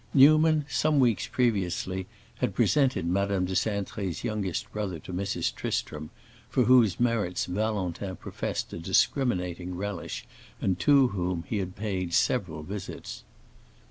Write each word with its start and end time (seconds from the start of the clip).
Newman, 0.15 0.65
some 0.67 0.99
weeks 0.99 1.27
previously, 1.27 2.07
had 2.37 2.55
presented 2.55 3.05
Madame 3.05 3.45
de 3.45 3.53
Cintré's 3.53 4.23
youngest 4.23 4.71
brother 4.73 4.97
to 4.97 5.13
Mrs. 5.13 5.53
Tristram, 5.53 6.09
for 6.49 6.63
whose 6.63 6.99
merits 6.99 7.45
Valentin 7.45 8.15
professed 8.15 8.73
a 8.73 8.79
discriminating 8.79 9.75
relish 9.75 10.25
and 10.59 10.79
to 10.79 11.09
whom 11.09 11.43
he 11.47 11.57
had 11.59 11.75
paid 11.75 12.15
several 12.15 12.63
visits. 12.63 13.23